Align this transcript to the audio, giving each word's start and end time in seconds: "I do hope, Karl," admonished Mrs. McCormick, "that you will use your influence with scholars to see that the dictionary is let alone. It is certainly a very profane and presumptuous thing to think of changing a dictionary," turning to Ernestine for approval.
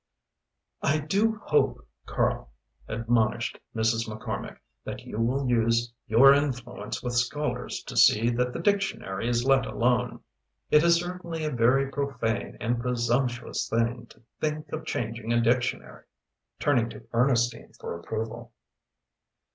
"I 0.81 0.97
do 0.97 1.37
hope, 1.43 1.87
Karl," 2.07 2.49
admonished 2.87 3.59
Mrs. 3.75 4.07
McCormick, 4.09 4.57
"that 4.83 5.05
you 5.05 5.19
will 5.19 5.47
use 5.47 5.93
your 6.07 6.33
influence 6.33 7.03
with 7.03 7.13
scholars 7.13 7.83
to 7.83 7.95
see 7.95 8.31
that 8.31 8.51
the 8.51 8.57
dictionary 8.57 9.27
is 9.29 9.45
let 9.45 9.67
alone. 9.67 10.23
It 10.71 10.81
is 10.83 10.95
certainly 11.01 11.45
a 11.45 11.51
very 11.51 11.91
profane 11.91 12.57
and 12.59 12.79
presumptuous 12.81 13.69
thing 13.69 14.07
to 14.07 14.23
think 14.39 14.71
of 14.71 14.85
changing 14.87 15.33
a 15.33 15.39
dictionary," 15.39 16.05
turning 16.59 16.89
to 16.89 17.05
Ernestine 17.13 17.71
for 17.79 17.93
approval. 17.95 18.53